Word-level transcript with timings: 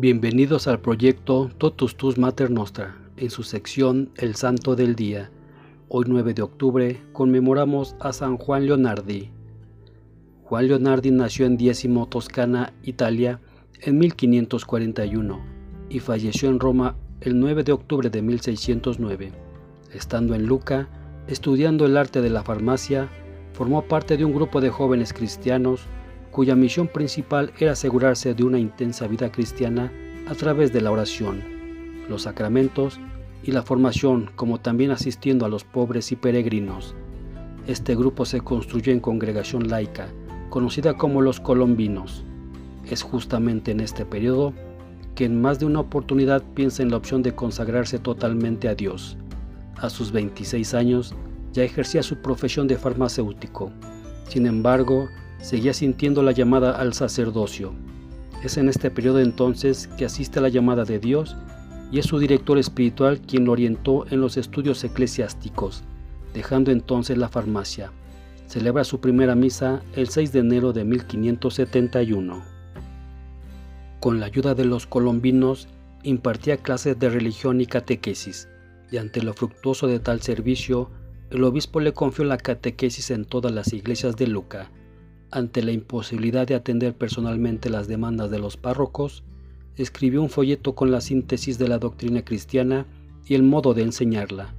Bienvenidos 0.00 0.68
al 0.68 0.78
proyecto 0.78 1.50
Totus 1.58 1.96
Tus 1.96 2.18
Mater 2.18 2.52
Nostra, 2.52 2.94
en 3.16 3.30
su 3.30 3.42
sección 3.42 4.10
El 4.14 4.36
Santo 4.36 4.76
del 4.76 4.94
Día. 4.94 5.32
Hoy 5.88 6.04
9 6.06 6.34
de 6.34 6.42
octubre 6.42 7.02
conmemoramos 7.12 7.96
a 7.98 8.12
San 8.12 8.36
Juan 8.36 8.66
Leonardi. 8.66 9.32
Juan 10.44 10.68
Leonardi 10.68 11.10
nació 11.10 11.46
en 11.46 11.56
Diezimo, 11.56 12.06
Toscana, 12.06 12.72
Italia, 12.84 13.40
en 13.80 13.98
1541 13.98 15.40
y 15.90 15.98
falleció 15.98 16.48
en 16.48 16.60
Roma 16.60 16.94
el 17.20 17.40
9 17.40 17.64
de 17.64 17.72
octubre 17.72 18.08
de 18.08 18.22
1609. 18.22 19.32
Estando 19.92 20.36
en 20.36 20.46
Luca, 20.46 20.88
estudiando 21.26 21.86
el 21.86 21.96
arte 21.96 22.20
de 22.20 22.30
la 22.30 22.44
farmacia, 22.44 23.08
formó 23.52 23.82
parte 23.82 24.16
de 24.16 24.24
un 24.24 24.32
grupo 24.32 24.60
de 24.60 24.70
jóvenes 24.70 25.12
cristianos 25.12 25.88
cuya 26.38 26.54
misión 26.54 26.86
principal 26.86 27.52
era 27.58 27.72
asegurarse 27.72 28.32
de 28.32 28.44
una 28.44 28.60
intensa 28.60 29.08
vida 29.08 29.32
cristiana 29.32 29.92
a 30.28 30.36
través 30.36 30.72
de 30.72 30.80
la 30.80 30.92
oración, 30.92 31.42
los 32.08 32.22
sacramentos 32.22 33.00
y 33.42 33.50
la 33.50 33.64
formación, 33.64 34.30
como 34.36 34.60
también 34.60 34.92
asistiendo 34.92 35.44
a 35.44 35.48
los 35.48 35.64
pobres 35.64 36.12
y 36.12 36.14
peregrinos. 36.14 36.94
Este 37.66 37.96
grupo 37.96 38.24
se 38.24 38.40
construyó 38.40 38.92
en 38.92 39.00
congregación 39.00 39.66
laica, 39.66 40.06
conocida 40.48 40.96
como 40.96 41.22
los 41.22 41.40
colombinos. 41.40 42.22
Es 42.88 43.02
justamente 43.02 43.72
en 43.72 43.80
este 43.80 44.04
periodo 44.04 44.52
que 45.16 45.24
en 45.24 45.40
más 45.40 45.58
de 45.58 45.66
una 45.66 45.80
oportunidad 45.80 46.44
piensa 46.54 46.84
en 46.84 46.92
la 46.92 46.98
opción 46.98 47.24
de 47.24 47.34
consagrarse 47.34 47.98
totalmente 47.98 48.68
a 48.68 48.76
Dios. 48.76 49.16
A 49.78 49.90
sus 49.90 50.12
26 50.12 50.72
años 50.74 51.16
ya 51.52 51.64
ejercía 51.64 52.04
su 52.04 52.22
profesión 52.22 52.68
de 52.68 52.76
farmacéutico. 52.76 53.72
Sin 54.28 54.46
embargo, 54.46 55.08
seguía 55.40 55.72
sintiendo 55.72 56.22
la 56.22 56.32
llamada 56.32 56.72
al 56.72 56.94
sacerdocio. 56.94 57.72
Es 58.42 58.56
en 58.56 58.68
este 58.68 58.90
periodo 58.90 59.20
entonces 59.20 59.88
que 59.98 60.04
asiste 60.04 60.38
a 60.38 60.42
la 60.42 60.48
llamada 60.48 60.84
de 60.84 60.98
Dios 60.98 61.36
y 61.90 61.98
es 61.98 62.06
su 62.06 62.18
director 62.18 62.58
espiritual 62.58 63.20
quien 63.20 63.44
lo 63.44 63.52
orientó 63.52 64.06
en 64.10 64.20
los 64.20 64.36
estudios 64.36 64.82
eclesiásticos, 64.84 65.82
dejando 66.34 66.70
entonces 66.70 67.18
la 67.18 67.28
farmacia. 67.28 67.90
Celebra 68.46 68.84
su 68.84 69.00
primera 69.00 69.34
misa 69.34 69.82
el 69.94 70.08
6 70.08 70.32
de 70.32 70.38
enero 70.38 70.72
de 70.72 70.84
1571. 70.84 72.42
Con 74.00 74.20
la 74.20 74.26
ayuda 74.26 74.54
de 74.54 74.64
los 74.64 74.86
colombinos, 74.86 75.68
impartía 76.02 76.56
clases 76.56 76.98
de 76.98 77.10
religión 77.10 77.60
y 77.60 77.66
catequesis, 77.66 78.48
y 78.90 78.98
ante 78.98 79.22
lo 79.22 79.34
fructuoso 79.34 79.86
de 79.86 79.98
tal 79.98 80.22
servicio, 80.22 80.90
el 81.30 81.44
obispo 81.44 81.80
le 81.80 81.92
confió 81.92 82.24
la 82.24 82.38
catequesis 82.38 83.10
en 83.10 83.24
todas 83.24 83.52
las 83.52 83.72
iglesias 83.72 84.16
de 84.16 84.28
Luca, 84.28 84.70
ante 85.30 85.62
la 85.62 85.72
imposibilidad 85.72 86.46
de 86.46 86.54
atender 86.54 86.94
personalmente 86.94 87.70
las 87.70 87.88
demandas 87.88 88.30
de 88.30 88.38
los 88.38 88.56
párrocos, 88.56 89.24
escribió 89.76 90.22
un 90.22 90.30
folleto 90.30 90.74
con 90.74 90.90
la 90.90 91.00
síntesis 91.00 91.58
de 91.58 91.68
la 91.68 91.78
doctrina 91.78 92.24
cristiana 92.24 92.86
y 93.26 93.34
el 93.34 93.42
modo 93.42 93.74
de 93.74 93.82
enseñarla. 93.82 94.54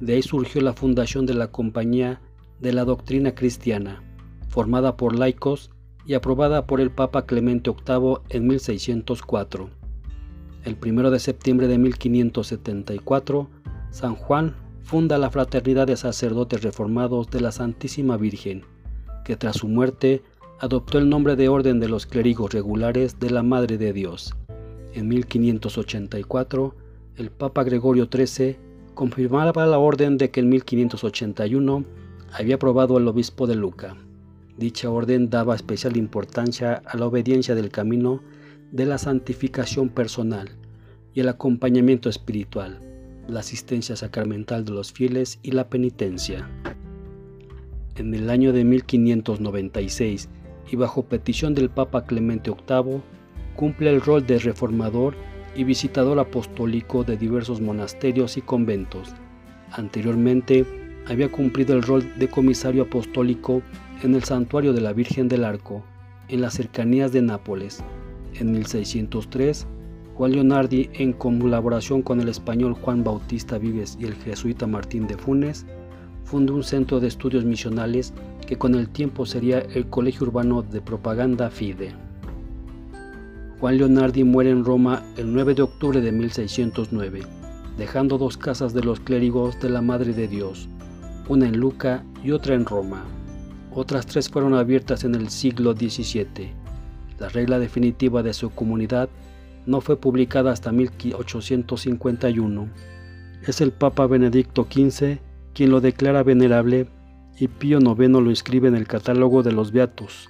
De 0.00 0.14
ahí 0.14 0.22
surgió 0.22 0.60
la 0.60 0.72
fundación 0.72 1.26
de 1.26 1.34
la 1.34 1.50
Compañía 1.50 2.20
de 2.60 2.72
la 2.72 2.84
Doctrina 2.84 3.34
Cristiana, 3.34 4.02
formada 4.48 4.96
por 4.96 5.16
laicos 5.16 5.70
y 6.06 6.14
aprobada 6.14 6.66
por 6.66 6.80
el 6.80 6.90
Papa 6.90 7.26
Clemente 7.26 7.70
VIII 7.70 8.16
en 8.30 8.46
1604. 8.46 9.70
El 10.64 10.76
1 10.82 11.10
de 11.10 11.18
septiembre 11.18 11.68
de 11.68 11.78
1574, 11.78 13.48
San 13.90 14.14
Juan 14.16 14.56
funda 14.82 15.18
la 15.18 15.30
Fraternidad 15.30 15.86
de 15.86 15.96
Sacerdotes 15.96 16.62
Reformados 16.62 17.30
de 17.30 17.40
la 17.40 17.52
Santísima 17.52 18.16
Virgen 18.16 18.64
que 19.28 19.36
tras 19.36 19.58
su 19.58 19.68
muerte 19.68 20.22
adoptó 20.58 20.96
el 20.96 21.10
nombre 21.10 21.36
de 21.36 21.50
Orden 21.50 21.80
de 21.80 21.88
los 21.90 22.06
Clérigos 22.06 22.50
Regulares 22.50 23.20
de 23.20 23.28
la 23.28 23.42
Madre 23.42 23.76
de 23.76 23.92
Dios. 23.92 24.34
En 24.94 25.06
1584, 25.06 26.74
el 27.16 27.30
Papa 27.30 27.62
Gregorio 27.62 28.08
XIII 28.10 28.56
confirmaba 28.94 29.66
la 29.66 29.78
orden 29.78 30.16
de 30.16 30.30
que 30.30 30.40
en 30.40 30.48
1581 30.48 31.84
había 32.32 32.54
aprobado 32.54 32.96
al 32.96 33.06
obispo 33.06 33.46
de 33.46 33.54
Luca. 33.54 33.98
Dicha 34.56 34.88
orden 34.88 35.28
daba 35.28 35.54
especial 35.54 35.98
importancia 35.98 36.80
a 36.86 36.96
la 36.96 37.04
obediencia 37.04 37.54
del 37.54 37.68
camino 37.68 38.22
de 38.72 38.86
la 38.86 38.96
santificación 38.96 39.90
personal 39.90 40.48
y 41.12 41.20
el 41.20 41.28
acompañamiento 41.28 42.08
espiritual, 42.08 42.80
la 43.28 43.40
asistencia 43.40 43.94
sacramental 43.94 44.64
de 44.64 44.72
los 44.72 44.90
fieles 44.90 45.38
y 45.42 45.50
la 45.50 45.68
penitencia 45.68 46.48
en 47.98 48.14
el 48.14 48.30
año 48.30 48.52
de 48.52 48.64
1596 48.64 50.28
y 50.70 50.76
bajo 50.76 51.04
petición 51.04 51.54
del 51.54 51.70
Papa 51.70 52.04
Clemente 52.04 52.50
VIII, 52.50 53.00
cumple 53.56 53.90
el 53.90 54.00
rol 54.00 54.26
de 54.26 54.38
reformador 54.38 55.14
y 55.54 55.64
visitador 55.64 56.18
apostólico 56.18 57.04
de 57.04 57.16
diversos 57.16 57.60
monasterios 57.60 58.36
y 58.36 58.42
conventos. 58.42 59.14
Anteriormente 59.72 60.64
había 61.06 61.30
cumplido 61.30 61.74
el 61.74 61.82
rol 61.82 62.06
de 62.18 62.28
comisario 62.28 62.82
apostólico 62.84 63.62
en 64.02 64.14
el 64.14 64.24
santuario 64.24 64.72
de 64.72 64.80
la 64.80 64.92
Virgen 64.92 65.28
del 65.28 65.44
Arco, 65.44 65.82
en 66.28 66.42
las 66.42 66.54
cercanías 66.54 67.12
de 67.12 67.22
Nápoles. 67.22 67.82
En 68.34 68.52
1603, 68.52 69.66
Juan 70.14 70.32
Leonardi, 70.32 70.90
en 70.94 71.12
colaboración 71.12 72.02
con 72.02 72.20
el 72.20 72.28
español 72.28 72.74
Juan 72.74 73.02
Bautista 73.02 73.56
Vives 73.56 73.96
y 74.00 74.04
el 74.04 74.14
jesuita 74.14 74.66
Martín 74.66 75.06
de 75.06 75.16
Funes, 75.16 75.66
fundó 76.28 76.54
un 76.54 76.62
centro 76.62 77.00
de 77.00 77.08
estudios 77.08 77.46
misionales 77.46 78.12
que 78.46 78.58
con 78.58 78.74
el 78.74 78.90
tiempo 78.90 79.24
sería 79.24 79.60
el 79.60 79.88
Colegio 79.88 80.26
Urbano 80.26 80.62
de 80.62 80.82
Propaganda 80.82 81.48
FIDE. 81.48 81.94
Juan 83.58 83.78
Leonardi 83.78 84.24
muere 84.24 84.50
en 84.50 84.62
Roma 84.62 85.02
el 85.16 85.32
9 85.32 85.54
de 85.54 85.62
octubre 85.62 86.02
de 86.02 86.12
1609, 86.12 87.22
dejando 87.78 88.18
dos 88.18 88.36
casas 88.36 88.74
de 88.74 88.84
los 88.84 89.00
clérigos 89.00 89.58
de 89.60 89.70
la 89.70 89.80
Madre 89.80 90.12
de 90.12 90.28
Dios, 90.28 90.68
una 91.28 91.48
en 91.48 91.58
Luca 91.58 92.04
y 92.22 92.32
otra 92.32 92.54
en 92.54 92.66
Roma. 92.66 93.04
Otras 93.74 94.04
tres 94.04 94.28
fueron 94.28 94.52
abiertas 94.54 95.04
en 95.04 95.14
el 95.14 95.30
siglo 95.30 95.72
XVII. 95.72 96.52
La 97.18 97.30
regla 97.30 97.58
definitiva 97.58 98.22
de 98.22 98.34
su 98.34 98.50
comunidad 98.50 99.08
no 99.64 99.80
fue 99.80 99.96
publicada 99.96 100.52
hasta 100.52 100.72
1851. 100.72 102.68
Es 103.46 103.62
el 103.62 103.72
Papa 103.72 104.06
Benedicto 104.06 104.66
XV 104.70 105.26
quien 105.58 105.70
lo 105.70 105.80
declara 105.80 106.22
venerable, 106.22 106.86
y 107.36 107.48
Pío 107.48 107.80
IX 107.80 108.10
lo 108.10 108.30
inscribe 108.30 108.68
en 108.68 108.76
el 108.76 108.86
catálogo 108.86 109.42
de 109.42 109.50
los 109.50 109.72
Beatos. 109.72 110.28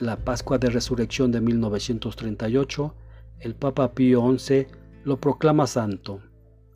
En 0.00 0.06
la 0.06 0.16
Pascua 0.16 0.56
de 0.56 0.70
Resurrección 0.70 1.30
de 1.30 1.42
1938, 1.42 2.94
el 3.40 3.54
Papa 3.56 3.92
Pío 3.92 4.22
XI 4.38 4.66
lo 5.04 5.18
proclama 5.20 5.66
santo. 5.66 6.22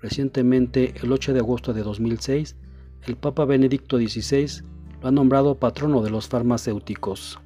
Recientemente, 0.00 0.94
el 1.02 1.10
8 1.10 1.32
de 1.32 1.40
agosto 1.40 1.72
de 1.72 1.82
2006, 1.82 2.54
el 3.02 3.16
Papa 3.16 3.46
Benedicto 3.46 3.98
XVI 3.98 4.62
lo 5.00 5.08
ha 5.08 5.10
nombrado 5.10 5.56
patrono 5.56 6.02
de 6.02 6.10
los 6.10 6.28
farmacéuticos. 6.28 7.40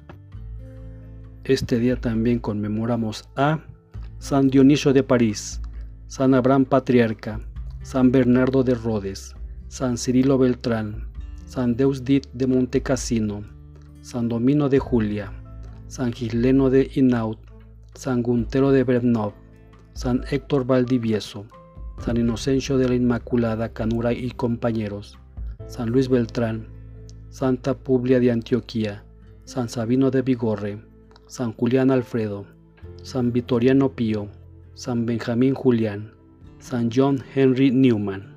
Este 1.45 1.79
día 1.79 1.99
también 1.99 2.37
conmemoramos 2.37 3.27
a 3.35 3.61
San 4.19 4.49
Dionisio 4.49 4.93
de 4.93 5.01
París, 5.01 5.61
San 6.05 6.35
Abraham 6.35 6.65
Patriarca, 6.65 7.39
San 7.81 8.11
Bernardo 8.11 8.63
de 8.63 8.75
Rhodes, 8.75 9.33
San 9.69 9.97
Cirilo 9.97 10.37
Beltrán, 10.37 11.07
San 11.45 11.75
Deusdit 11.75 12.27
de 12.33 12.47
Montecassino, 12.47 13.43
San 14.01 14.29
Domino 14.29 14.69
de 14.69 14.79
Julia, 14.79 15.33
San 15.87 16.13
Gisleno 16.13 16.69
de 16.69 16.89
Inaut, 16.95 17.37
San 17.93 18.23
Guntero 18.23 18.71
de 18.71 18.83
Brennov, 18.83 19.33
San 19.93 20.23
Héctor 20.29 20.65
Valdivieso, 20.65 21.45
San 21.99 22.15
Inocencio 22.15 22.77
de 22.77 22.87
la 22.87 22.95
Inmaculada 22.95 23.73
Canura 23.73 24.13
y 24.13 24.31
compañeros, 24.31 25.19
San 25.67 25.89
Luis 25.89 26.07
Beltrán, 26.07 26.67
Santa 27.29 27.73
Publia 27.73 28.21
de 28.21 28.31
Antioquía, 28.31 29.03
San 29.43 29.67
Sabino 29.67 30.11
de 30.11 30.21
Vigorre, 30.21 30.81
San 31.25 31.51
Julián 31.51 31.91
Alfredo, 31.91 32.45
San 33.03 33.33
Vitoriano 33.33 33.89
Pío, 33.89 34.29
San 34.75 35.05
Benjamín 35.05 35.55
Julián, 35.55 36.13
San 36.59 36.89
John 36.89 37.21
Henry 37.35 37.69
Newman. 37.69 38.36